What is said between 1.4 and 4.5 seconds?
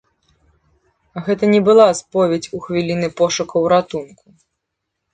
не была споведзь у хвіліны пошукаў ратунку.